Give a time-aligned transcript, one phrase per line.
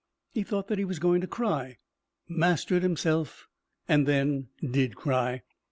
[0.33, 1.77] He thought that he was going to cry,
[2.27, 3.47] mastered himself,
[3.87, 5.43] and then did cry.